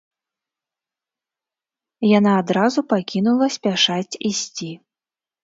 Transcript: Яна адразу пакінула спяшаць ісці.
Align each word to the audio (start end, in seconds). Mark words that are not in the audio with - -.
Яна 2.17 2.31
адразу 2.45 2.79
пакінула 2.95 3.51
спяшаць 3.59 4.19
ісці. 4.33 4.71